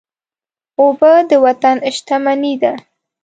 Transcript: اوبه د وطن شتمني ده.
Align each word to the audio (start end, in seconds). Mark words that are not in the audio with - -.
اوبه 0.79 1.11
د 1.29 1.31
وطن 1.45 1.77
شتمني 1.95 2.53
ده. 2.61 2.73